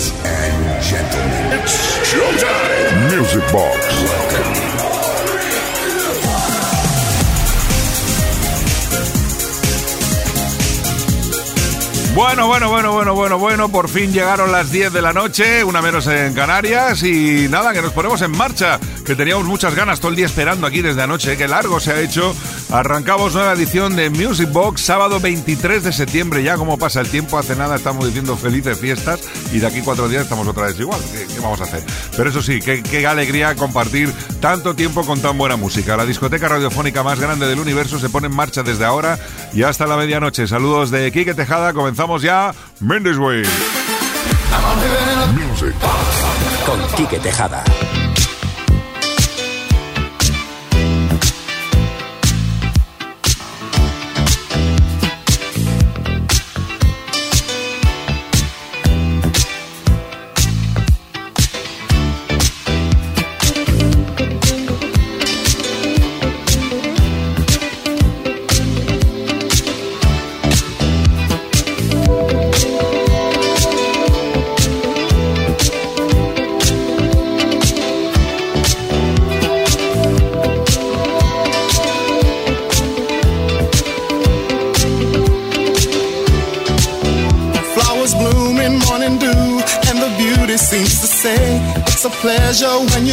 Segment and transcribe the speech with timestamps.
[0.00, 1.76] Ladies and gentlemen, it's
[2.08, 3.18] showtime.
[3.18, 4.40] Music Box.
[12.14, 15.82] Bueno, bueno, bueno, bueno, bueno, bueno, por fin llegaron las 10 de la noche, una
[15.82, 20.10] menos en Canarias y nada, que nos ponemos en marcha, que teníamos muchas ganas todo
[20.10, 22.34] el día esperando aquí desde anoche, que largo se ha hecho.
[22.72, 27.36] Arrancamos nueva edición de Music Box, sábado 23 de septiembre, ya como pasa el tiempo,
[27.36, 29.20] hace nada estamos diciendo felices fiestas
[29.52, 31.82] y de aquí cuatro días estamos otra vez igual, ¿qué, vamos a hacer?
[32.16, 35.96] Pero eso sí, qué, qué alegría compartir tanto tiempo con tan buena música.
[35.96, 39.18] La discoteca radiofónica más grande del universo se pone en marcha desde ahora
[39.52, 40.46] y hasta la medianoche.
[40.46, 43.42] Saludos de Quique Tejada, comenzamos ya Mendes Way.
[45.34, 45.74] Music
[46.64, 47.64] con Quique Tejada.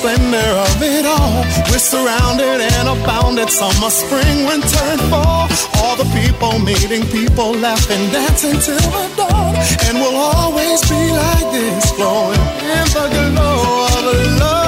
[0.00, 1.44] Splendor of it all.
[1.68, 5.46] We're surrounded and abounded, summer, spring, winter, and fall.
[5.80, 9.54] All the people meeting people, laughing, dancing till the dawn.
[9.86, 12.40] And we'll always be like this, flowing
[12.76, 14.59] in the glow of love.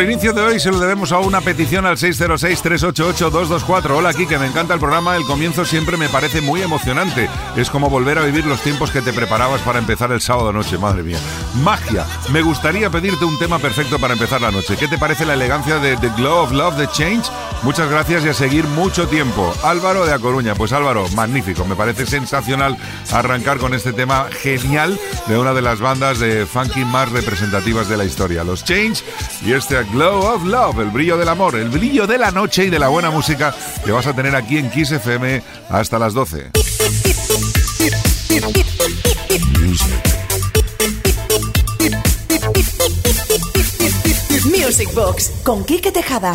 [0.00, 3.90] Nuestro inicio de hoy se lo debemos a una petición al 606-388-224.
[3.90, 5.14] Hola, que me encanta el programa.
[5.14, 7.28] El comienzo siempre me parece muy emocionante.
[7.54, 10.78] Es como volver a vivir los tiempos que te preparabas para empezar el sábado noche.
[10.78, 11.18] Madre mía.
[11.56, 12.06] Magia.
[12.32, 14.76] Me gustaría pedirte un tema perfecto para empezar la noche.
[14.76, 17.28] ¿Qué te parece la elegancia de The Glow of Love, The Change?
[17.62, 19.52] Muchas gracias y a seguir mucho tiempo.
[19.62, 20.54] Álvaro de A Coruña.
[20.54, 21.64] Pues Álvaro, magnífico.
[21.64, 22.76] Me parece sensacional
[23.12, 27.96] arrancar con este tema genial de una de las bandas de funky más representativas de
[27.96, 28.44] la historia.
[28.44, 29.02] Los Change
[29.44, 32.70] y este Glow of Love, el brillo del amor, el brillo de la noche y
[32.70, 33.54] de la buena música
[33.84, 36.50] que vas a tener aquí en Kiss FM hasta las 12.
[39.58, 40.19] Music.
[44.70, 46.32] Music Box con Quique Tejada.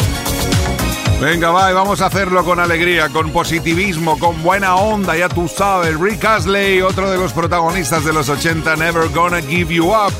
[1.21, 5.47] Venga, va, y vamos a hacerlo con alegría, con positivismo, con buena onda, ya tú
[5.47, 5.97] sabes.
[5.97, 10.11] Rick Astley, otro de los protagonistas de los 80, Never Gonna Give You Up.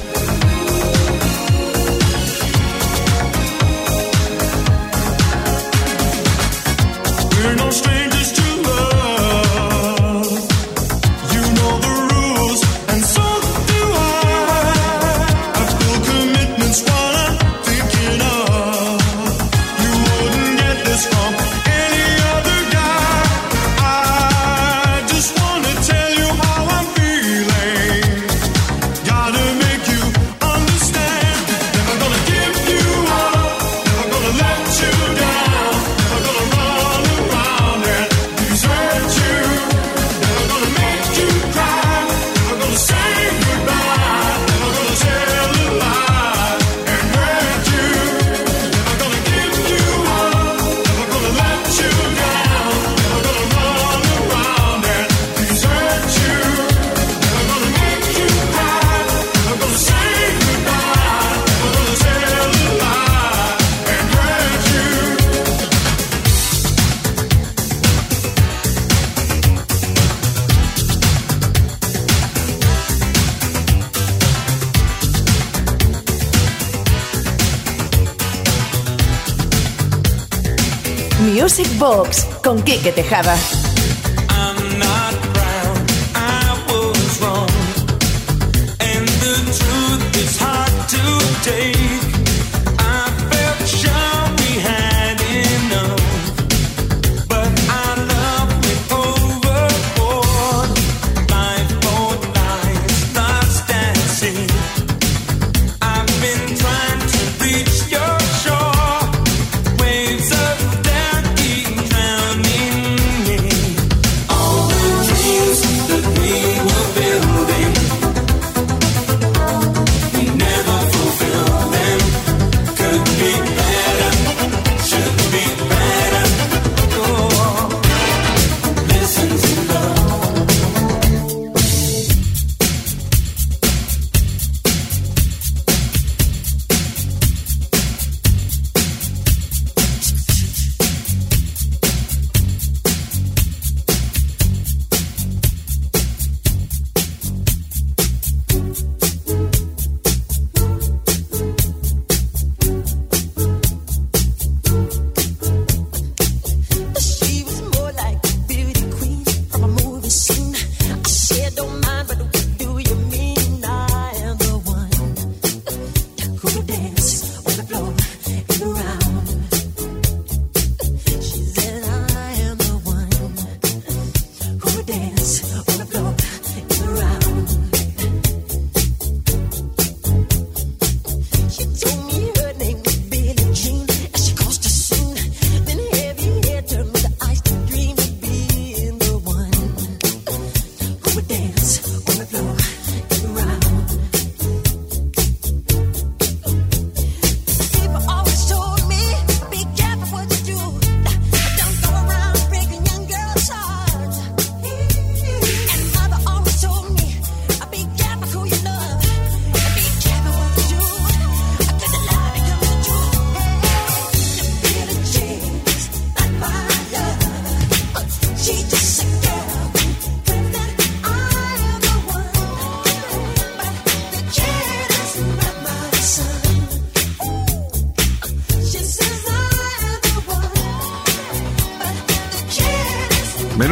[81.78, 83.38] Box con Quique Tejada.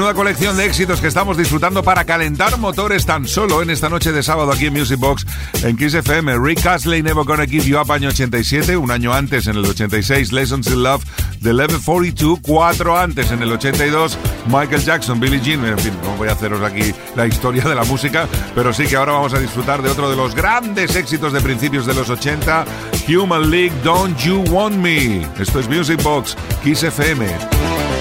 [0.03, 4.11] Menuda colección de éxitos que estamos disfrutando para calentar motores tan solo en esta noche
[4.11, 5.25] de sábado aquí en Music Box
[5.63, 6.39] en Kiss FM.
[6.39, 8.75] Rick Astley, Never Gonna Give You Up, año 87.
[8.75, 11.05] Un año antes, en el 86, Lessons in Love
[11.39, 12.39] de Level 42.
[12.41, 14.17] Cuatro antes, en el 82,
[14.47, 15.63] Michael Jackson, Billie Jean.
[15.63, 18.97] En fin, no voy a haceros aquí la historia de la música, pero sí que
[18.97, 22.65] ahora vamos a disfrutar de otro de los grandes éxitos de principios de los 80,
[23.07, 25.25] Human League, Don't You Want Me.
[25.39, 27.92] Esto es Music Box, Kiss FM.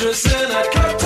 [0.00, 0.97] Waitress in a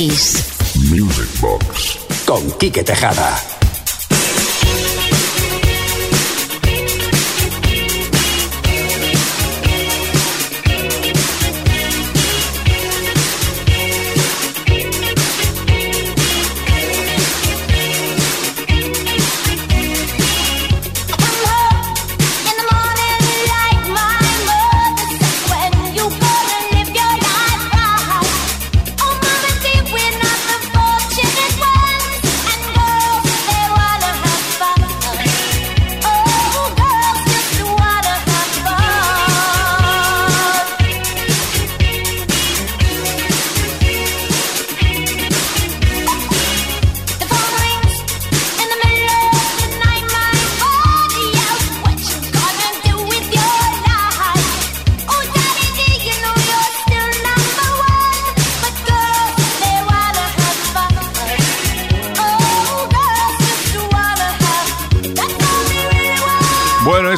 [0.00, 1.98] Music Box.
[2.24, 3.49] Con Quique Tejada.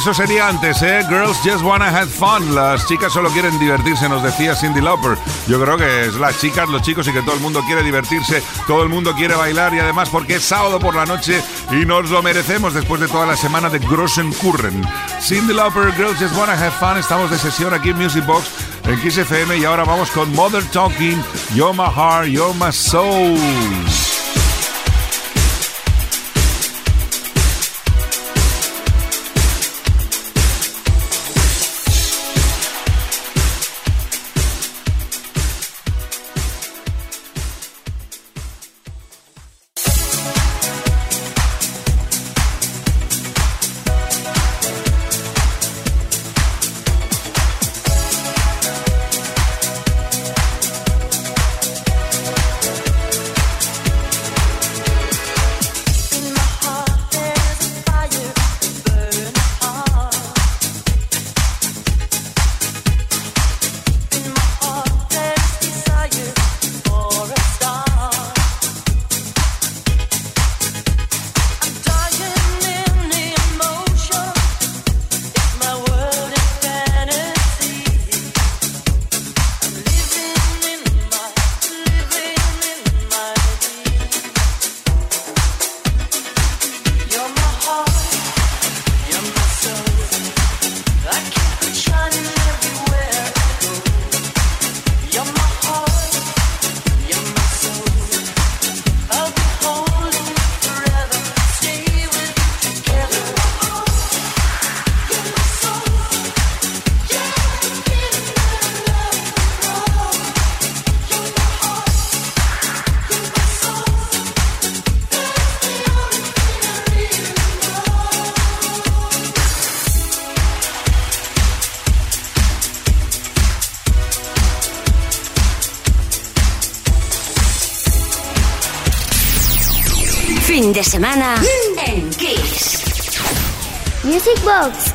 [0.03, 1.01] Eso sería antes, ¿eh?
[1.07, 2.53] Girls just wanna have fun.
[2.53, 5.17] Las chicas solo quieren divertirse, nos decía Cindy Lauper.
[5.47, 8.43] Yo creo que es las chicas, los chicos y que todo el mundo quiere divertirse,
[8.67, 11.41] todo el mundo quiere bailar y además porque es sábado por la noche
[11.71, 14.85] y nos lo merecemos después de toda la semana de Grossen Curren.
[15.21, 16.97] Cindy Lauper, Girls just wanna have fun.
[16.97, 18.49] Estamos de sesión aquí en Music Box
[18.83, 19.21] en Kiss
[19.57, 21.23] y ahora vamos con Mother Talking,
[21.55, 23.39] You're My Heart, You're My Soul.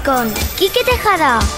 [0.09, 1.58] Con Quique Tejada.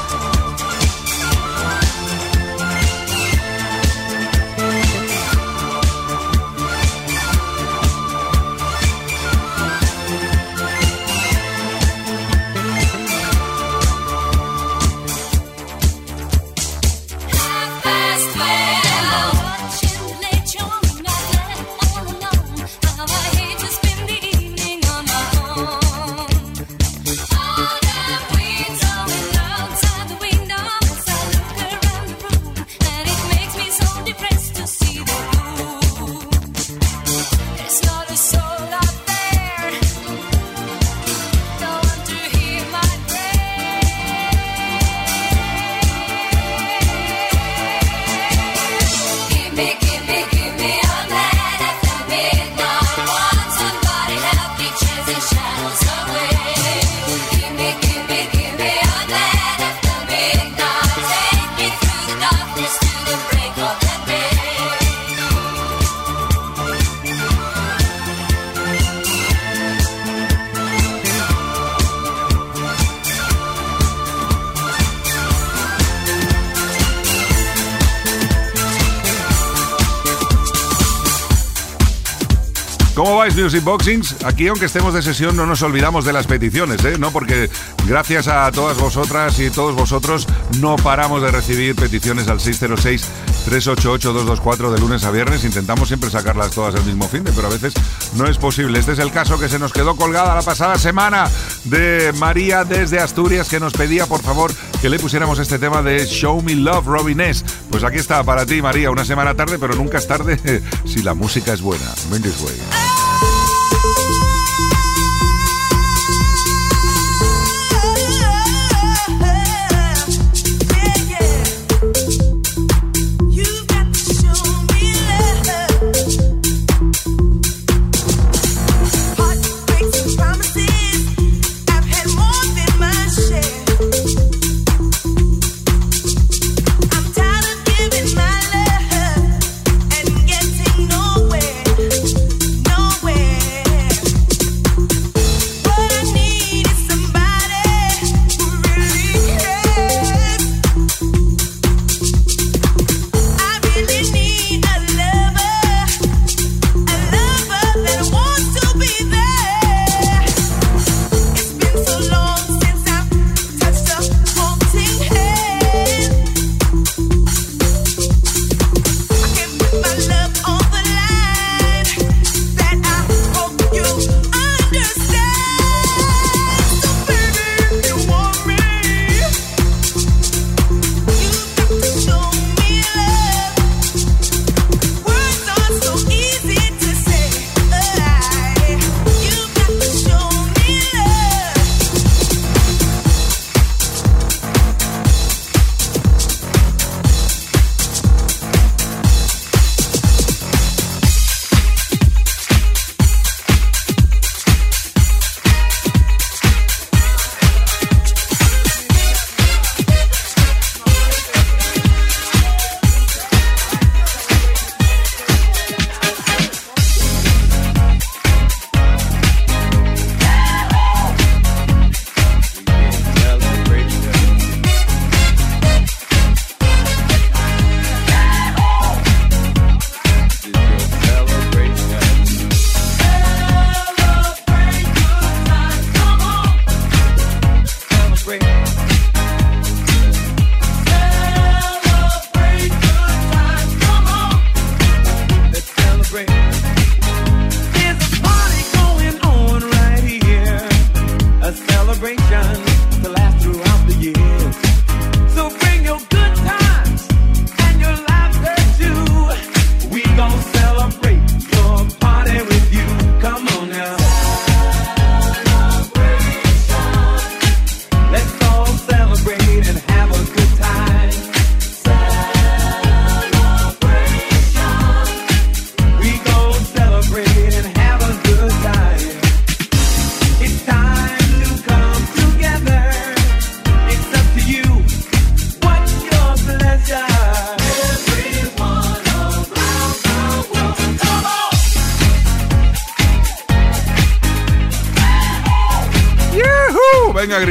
[83.20, 84.24] ¿Cómo vais, Music Boxings?
[84.24, 86.96] Aquí, aunque estemos de sesión, no nos olvidamos de las peticiones, ¿eh?
[86.98, 87.10] ¿No?
[87.10, 87.50] Porque
[87.86, 90.26] gracias a todas vosotras y todos vosotros
[90.58, 95.44] no paramos de recibir peticiones al 606-388-224 de lunes a viernes.
[95.44, 97.74] Intentamos siempre sacarlas todas el mismo fin de, pero a veces
[98.16, 98.78] no es posible.
[98.78, 101.28] Este es el caso que se nos quedó colgada la pasada semana
[101.64, 106.06] de María desde Asturias, que nos pedía, por favor, que le pusiéramos este tema de
[106.06, 107.44] Show Me Love, Robin S.
[107.70, 111.12] Pues aquí está para ti, María, una semana tarde, pero nunca es tarde si la
[111.12, 111.84] música es buena.
[112.10, 112.99] Mendes Way.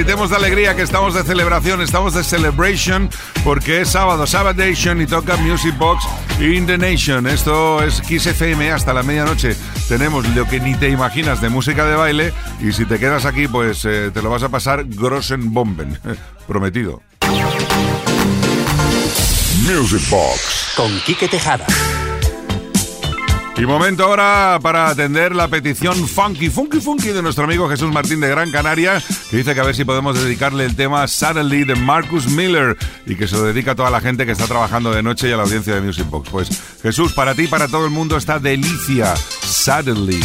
[0.09, 3.11] Gritemos de alegría que estamos de celebración, estamos de celebration,
[3.43, 6.03] porque es sábado, Sabadation y toca Music Box
[6.39, 7.27] in the Nation.
[7.27, 9.55] Esto es Kiss FM hasta la medianoche.
[9.87, 13.47] Tenemos lo que ni te imaginas de música de baile y si te quedas aquí,
[13.47, 15.99] pues eh, te lo vas a pasar grossen bomben.
[16.47, 17.03] Prometido.
[19.61, 21.67] Music Box con Quique Tejada.
[23.59, 28.21] Y momento ahora para atender la petición funky, funky, funky de nuestro amigo Jesús Martín
[28.21, 31.75] de Gran Canaria, que dice que a ver si podemos dedicarle el tema Suddenly de
[31.75, 35.03] Marcus Miller y que se lo dedica a toda la gente que está trabajando de
[35.03, 36.29] noche y a la audiencia de Music Box.
[36.29, 36.49] Pues
[36.81, 40.21] Jesús, para ti y para todo el mundo está delicia, Suddenly.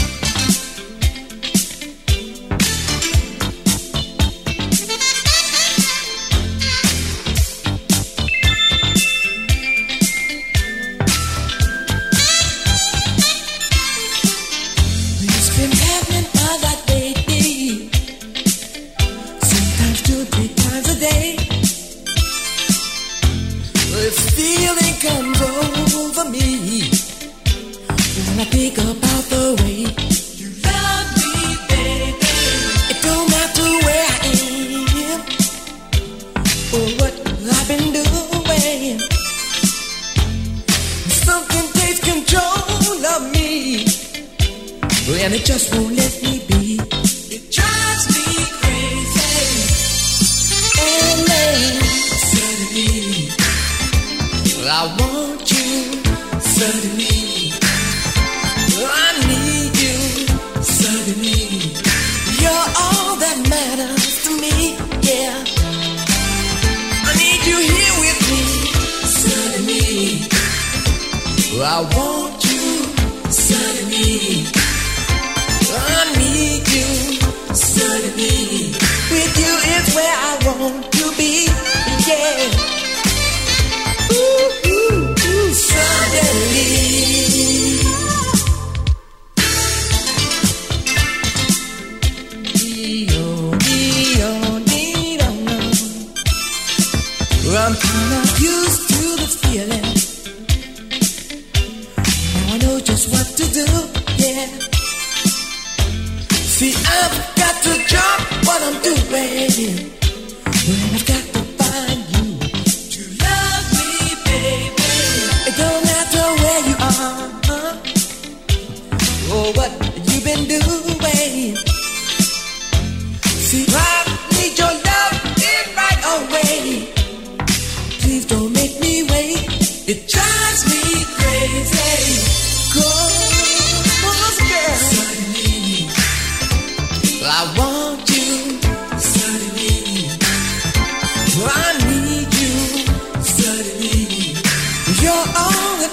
[45.24, 46.43] and it just won't let me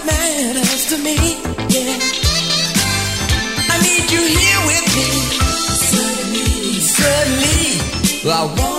[0.05, 1.15] matters to me.
[1.69, 1.97] Yeah.
[3.69, 5.09] I need you here with me.
[5.91, 8.70] Suddenly, suddenly, I want.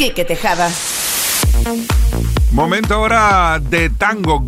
[0.00, 0.70] Quique Tejada.
[2.52, 4.42] Momento ahora de tango,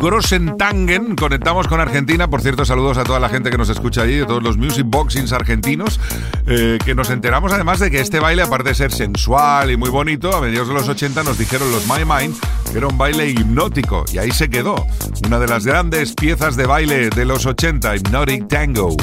[0.57, 1.15] Tangen.
[1.15, 2.27] Conectamos con Argentina.
[2.27, 4.87] Por cierto, saludos a toda la gente que nos escucha allí, a todos los music
[4.87, 5.99] boxings argentinos,
[6.47, 9.91] eh, que nos enteramos además de que este baile, aparte de ser sensual y muy
[9.91, 12.35] bonito, a mediados de los 80 nos dijeron los My Mind
[12.71, 14.05] que era un baile hipnótico.
[14.11, 14.87] Y ahí se quedó.
[15.27, 18.97] Una de las grandes piezas de baile de los 80, Hypnotic Tango.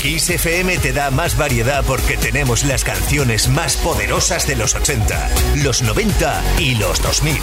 [0.00, 0.32] Kiss
[0.80, 5.30] te da más variedad porque tenemos las canciones más poderosas de los 80,
[5.62, 7.38] los 90 y los 2000.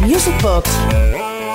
[0.00, 0.70] Music Box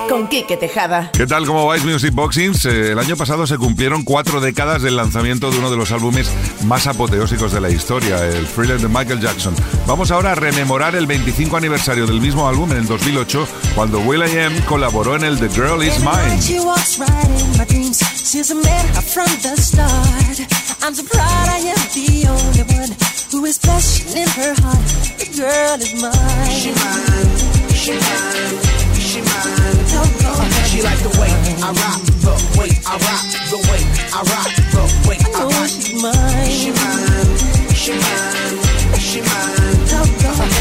[0.10, 1.12] con Kike Tejada.
[1.12, 1.46] ¿Qué tal?
[1.46, 2.66] ¿Cómo vais, Music Boxings?
[2.66, 6.32] Eh, el año pasado se cumplieron cuatro décadas del lanzamiento de uno de los álbumes
[6.66, 9.54] más apoteósicos de la historia, el Thriller de Michael Jackson.
[9.86, 14.60] Vamos ahora a rememorar el 25 aniversario del mismo álbum en el 2008, cuando Will.i.am
[14.62, 16.42] colaboró en el The Girl Is Mine.
[16.42, 16.60] She
[27.72, 28.79] She
[30.84, 31.34] like the way
[31.66, 33.82] I rock, the way I rock, the way
[34.14, 35.68] I rock, the way I rock.
[35.70, 36.50] She's mine.
[36.50, 37.38] She mine.
[37.74, 38.58] She mine.
[39.00, 39.80] She mine.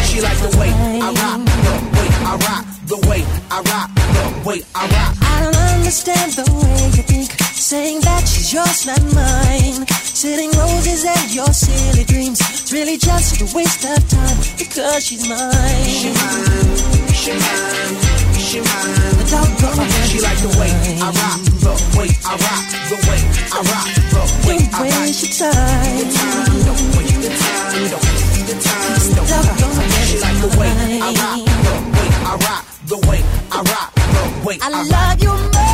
[0.08, 4.48] She like the way I rock, the way I rock, the way I rock, the
[4.48, 5.12] way I rock.
[5.20, 9.87] I don't understand the way you think, saying that she's yours, not mine.
[9.88, 12.40] Sitting roses at your silly dreams.
[12.40, 15.84] It's really just a waste of time because she's mine.
[15.84, 17.12] She mine.
[17.12, 18.17] She mine
[18.48, 19.12] she mine.
[19.20, 20.72] The doggone She like the way
[21.04, 23.20] I rock, the way I rock, the way
[23.52, 25.04] I rock, the way I rock.
[25.04, 25.98] Waste your time.
[25.98, 30.48] The time, don't waste the time, don't waste the time, don't waste She like the
[30.56, 33.20] way I rock, the way I rock, the way
[33.52, 34.76] I rock, the way I rock.
[34.76, 35.67] I love you more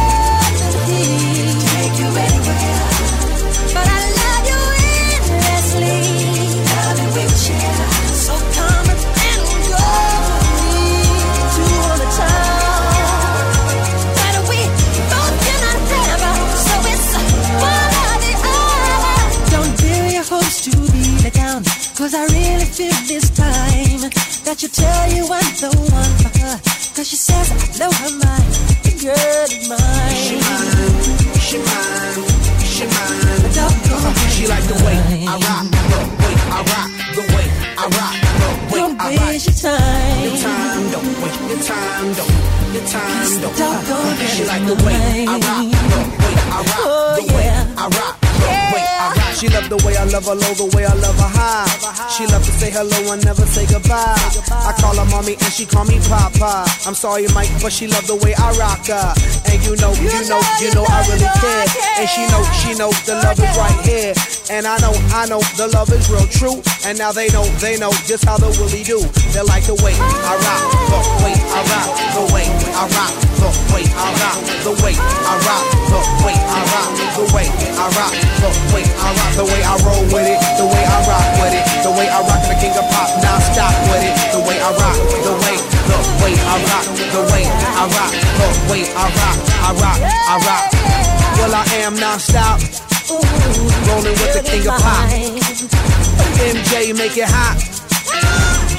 [22.04, 24.12] Cause I really feel this time
[24.44, 26.60] that you tell you I'm the one for her.
[26.92, 28.44] Cause she says I know her mind.
[28.84, 30.12] The girl is mine.
[30.12, 31.00] She mine,
[31.40, 32.28] she mine,
[32.60, 33.40] she mine.
[34.28, 38.52] She like the way I rock, the way I rock, the way I rock, the
[38.68, 39.16] way don't I rock.
[39.16, 40.28] Don't waste your time.
[40.28, 42.36] Your time, don't waste your time, don't
[42.68, 44.28] your time, don't.
[44.28, 48.23] she like the way I rock, the way I rock, oh, the way I rock.
[49.44, 51.68] She love the way I love her low, the way I love her high.
[52.16, 54.16] She love to say hello and never say goodbye.
[54.48, 56.64] I call her mommy and she call me papa.
[56.88, 59.12] I'm sorry, Mike, but she love the way I rock her.
[59.52, 61.68] And you know, you know, you know I really care.
[62.00, 64.16] And she know, she know the love is right here.
[64.48, 66.64] And I know, I know the love is real true.
[66.88, 69.04] And now they know, they know just how the willie do.
[69.36, 73.12] They like the way I rock, the way I rock, the way I rock,
[73.44, 77.86] the way I rock, the way I rock, the way I rock, the way I
[77.92, 81.26] rock, the way I rock the way I roll with it, the way I rock
[81.42, 84.38] with it, the way I rock the king of pop, now stop with it, the
[84.46, 85.56] way I rock, the way,
[85.90, 90.34] the way I rock, the way I rock, the way I rock, I rock, I
[90.46, 90.64] rock.
[91.34, 92.62] Well, I am non-stop,
[93.90, 95.10] rolling with the king of pop.
[96.38, 97.83] MJ, make it hot.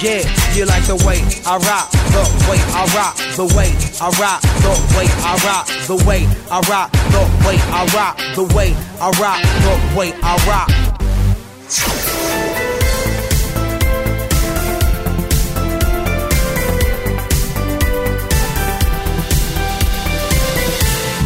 [0.02, 0.22] Yeah,
[0.54, 4.76] you like the way I rock, the way I rock, the way I rock, the
[4.96, 9.42] way I rock, the way I rock, the way I rock, the way I rock,
[9.64, 10.70] the way I rock.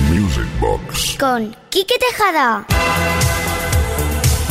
[0.10, 1.18] Music Box.
[1.18, 3.19] Con Quique Tejada.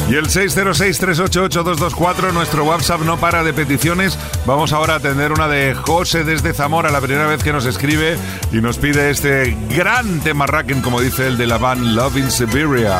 [0.08, 4.18] Y el 606-388-224, nuestro WhatsApp no para de peticiones.
[4.46, 8.16] Vamos ahora a tener una de José desde Zamora, la primera vez que nos escribe
[8.50, 10.46] y nos pide este gran tema
[10.82, 12.98] como dice el de la band Love in Siberia.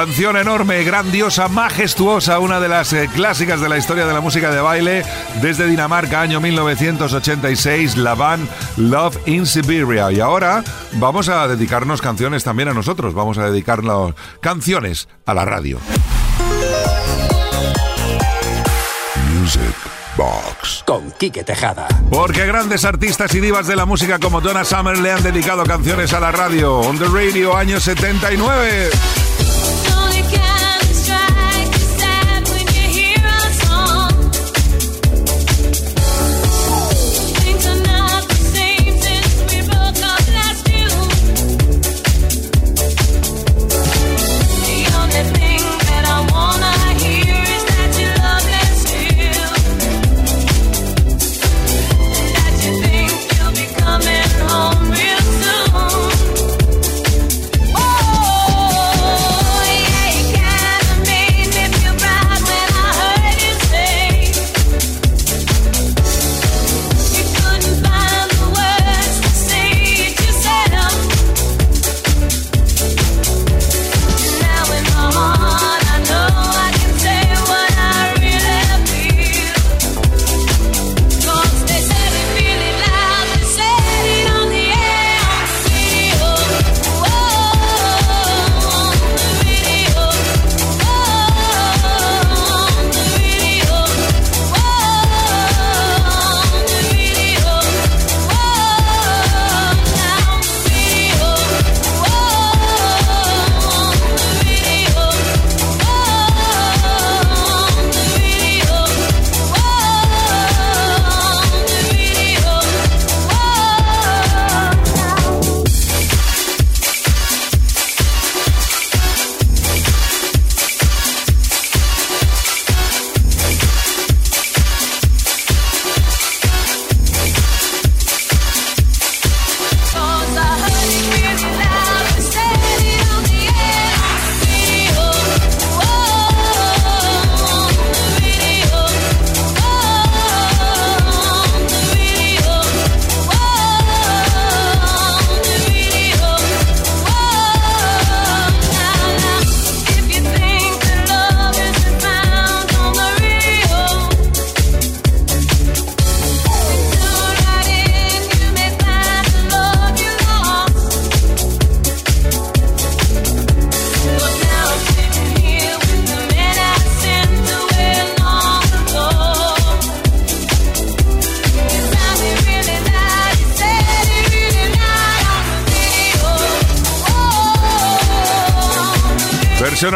[0.00, 4.50] Canción enorme, grandiosa, majestuosa, una de las eh, clásicas de la historia de la música
[4.50, 5.04] de baile
[5.42, 8.48] desde Dinamarca, año 1986, la band
[8.78, 10.10] Love in Siberia.
[10.10, 15.44] Y ahora vamos a dedicarnos canciones también a nosotros, vamos a dedicarnos canciones a la
[15.44, 15.78] radio.
[19.34, 19.60] Music
[20.16, 21.88] Box con Quique Tejada.
[22.10, 26.14] Porque grandes artistas y divas de la música como Donna Summer le han dedicado canciones
[26.14, 26.78] a la radio.
[26.78, 28.88] On the Radio, año 79.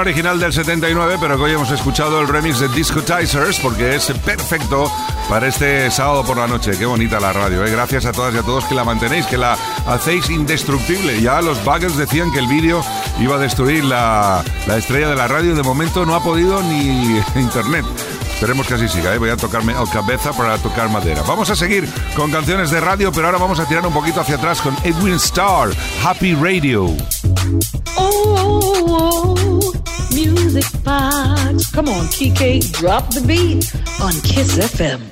[0.04, 4.92] Original del 79, pero que hoy hemos escuchado el remix de Discotizers porque es perfecto
[5.30, 6.72] para este sábado por la noche.
[6.78, 7.70] Qué bonita la radio, ¿eh?
[7.70, 11.22] Gracias a todas y a todos que la mantenéis, que la hacéis indestructible.
[11.22, 12.84] Ya los buggers decían que el vídeo
[13.18, 15.54] iba a destruir la, la estrella de la radio.
[15.54, 17.86] De momento no ha podido ni internet.
[18.34, 19.18] Esperemos que así siga, ¿eh?
[19.18, 21.22] voy a tocarme al cabeza para tocar madera.
[21.26, 24.36] Vamos a seguir con canciones de radio, pero ahora vamos a tirar un poquito hacia
[24.36, 25.70] atrás con Edwin Starr,
[26.04, 26.94] Happy Radio.
[30.14, 31.70] Music box.
[31.72, 35.10] Come on, Kike, drop the beat on Kiss FM.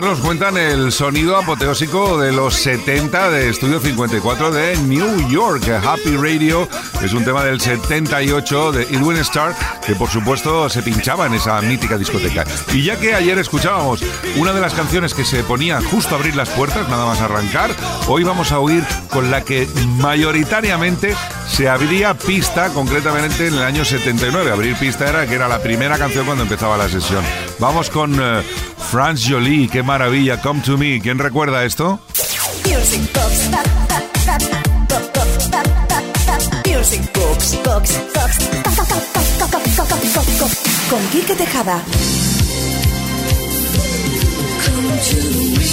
[0.00, 5.68] terminar nos cuentan el sonido apoteósico de los 70 de Estudio 54 de New York.
[5.68, 6.68] Happy Radio
[7.02, 11.60] es un tema del 78 de Edwin Starr que por supuesto se pinchaba en esa
[11.62, 12.44] mítica discoteca.
[12.72, 14.02] Y ya que ayer escuchábamos
[14.36, 17.70] una de las canciones que se ponía justo a abrir las puertas, nada más arrancar,
[18.06, 21.14] hoy vamos a oír con la que mayoritariamente
[21.48, 24.50] se abría pista, concretamente en el año 79.
[24.50, 27.24] Abrir pista era que era la primera canción cuando empezaba la sesión.
[27.58, 28.14] Vamos con...
[28.20, 28.42] Eh,
[28.78, 31.00] Franz Jolie, qué maravilla, Come to Me.
[31.00, 32.00] ¿Quién recuerda esto?
[40.90, 41.82] Con Quique Tejada.
[44.64, 45.64] Come to me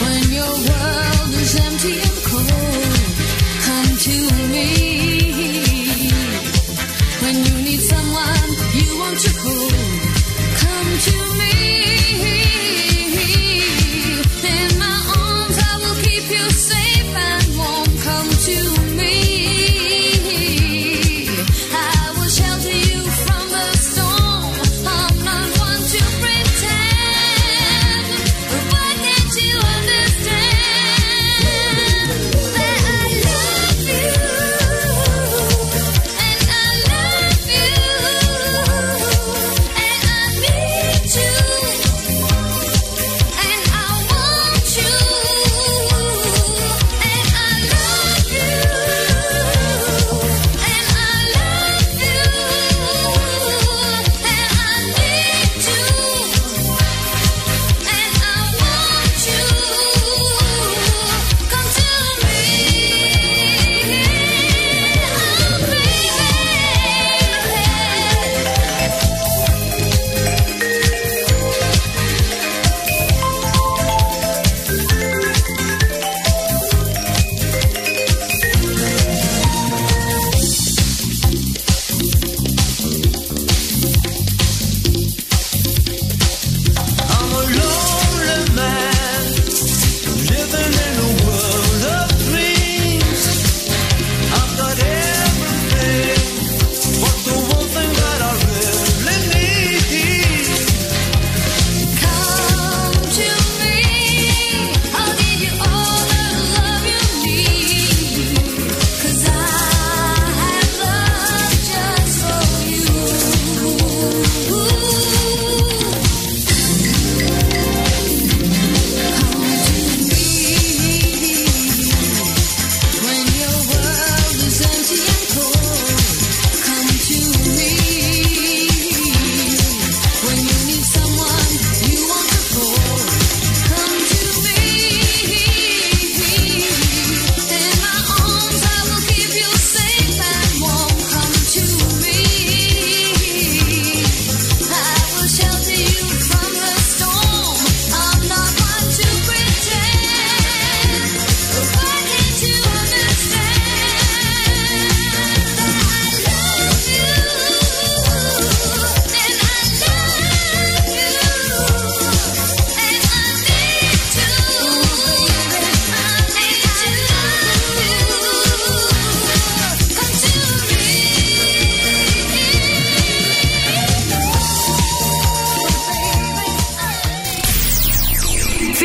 [0.00, 2.27] when your world is empty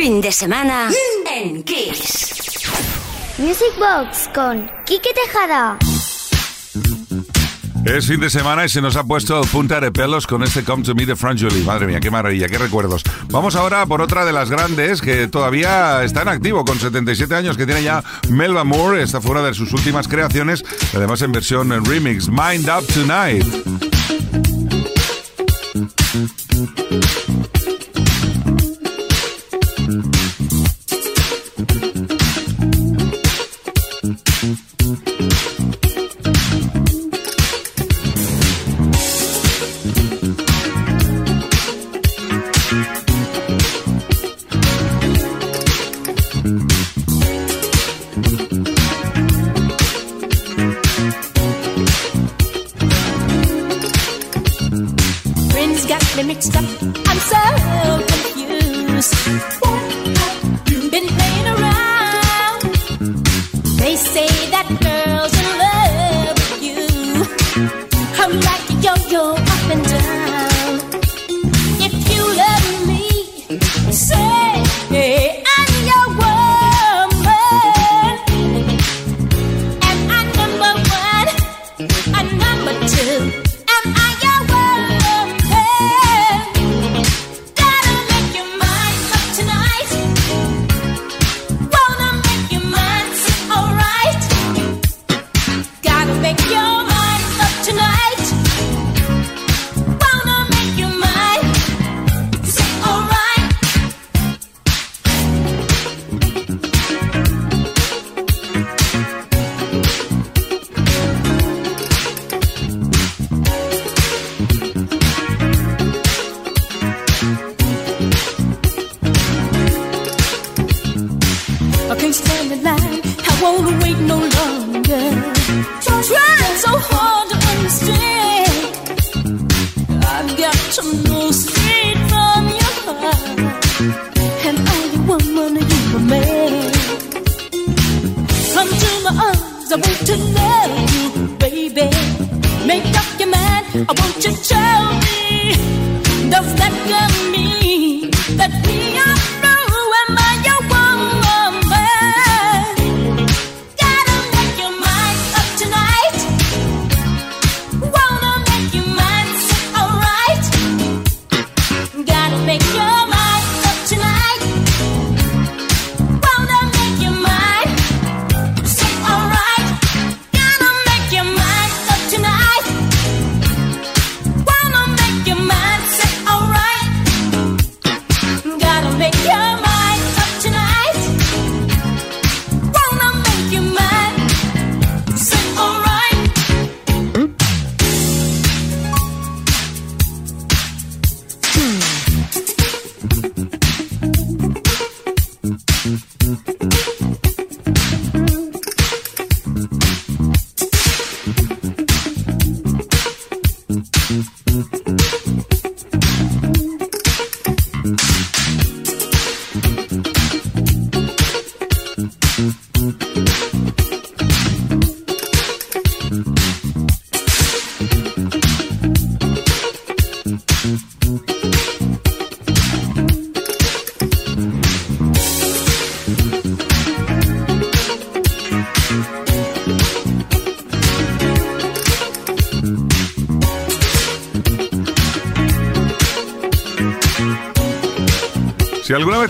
[0.04, 0.90] fin de semana
[1.34, 2.34] en Kiss.
[3.38, 5.78] Music Box con Quique Tejada.
[7.86, 10.84] Es fin de semana y se nos ha puesto punta de pelos con este Come
[10.84, 11.64] to Me de Frank Jolie.
[11.64, 13.02] Madre mía, qué maravilla, qué recuerdos.
[13.30, 17.56] Vamos ahora por otra de las grandes que todavía está en activo con 77 años
[17.56, 19.02] que tiene ya Melba Moore.
[19.02, 23.46] Esta fue una de sus últimas creaciones, además en versión remix, Mind Up Tonight.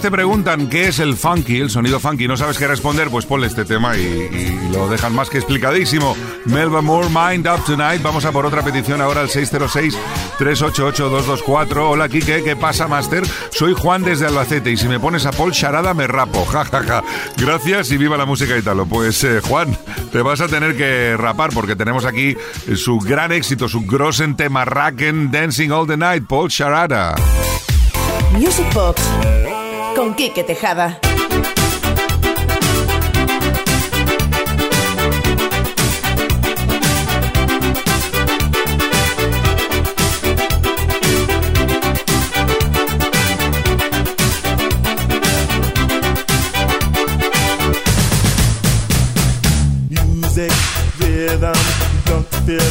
[0.04, 3.46] Te preguntan qué es el funky, el sonido funky, no sabes qué responder, pues ponle
[3.46, 6.14] este tema y, lo dejan más que explicadísimo.
[6.44, 8.02] Melba Moore, Mind Up Tonight.
[8.02, 11.88] Vamos a por otra petición ahora al 606-388-224.
[11.88, 13.22] Hola, Kike, ¿qué pasa, Master?
[13.50, 16.44] Soy Juan desde Albacete y si me pones a Paul Charada me rapo.
[16.52, 17.02] Ja, ja, ja.
[17.38, 18.84] Gracias y viva la música italo.
[18.84, 19.74] Pues, eh, Juan,
[20.12, 22.36] te vas a tener que rapar porque tenemos aquí
[22.66, 27.14] eh, su gran éxito, su grosen tema Racken Dancing All the Night, Paul Charada.
[28.32, 29.00] Music Box
[29.94, 31.13] con Quique Tejada.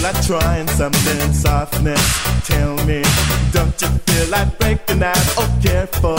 [0.04, 2.46] Feel like trying something softness?
[2.46, 3.04] Tell me,
[3.54, 5.16] don't you feel like breaking out?
[5.38, 6.18] Oh, careful,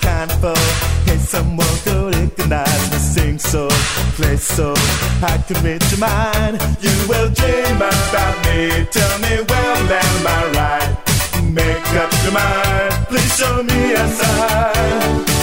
[0.00, 0.54] careful.
[1.04, 2.98] Hey, someone could recognize me.
[2.98, 3.68] Sing so
[4.34, 4.74] say so.
[5.22, 6.60] I can read your mind.
[6.80, 8.86] You will dream about me.
[8.92, 11.42] Tell me, well, am I right?
[11.42, 13.06] Make up your mind.
[13.08, 15.33] Please show me a sign.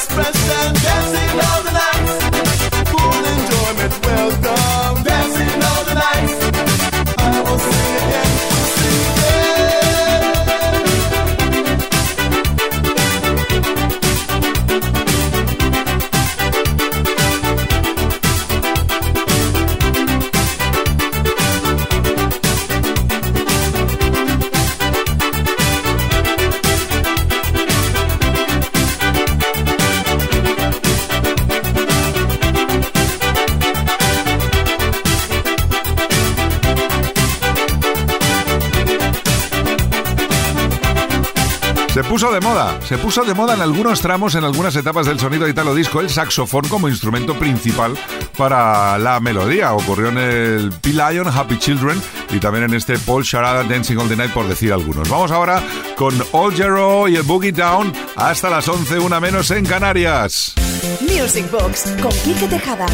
[0.00, 0.77] A
[42.18, 45.46] puso de moda, se puso de moda en algunos tramos, en algunas etapas del sonido
[45.46, 47.96] italo disco, el saxofón como instrumento principal
[48.36, 49.72] para la melodía.
[49.72, 54.16] Ocurrió en el P-Lion, Happy Children, y también en este Paul Sharada Dancing All the
[54.16, 55.08] Night, por decir algunos.
[55.08, 55.62] Vamos ahora
[55.94, 60.54] con Old Jero y el Boogie Down hasta las 11, una menos en Canarias.
[61.00, 62.86] Music Box con Quique Tejada.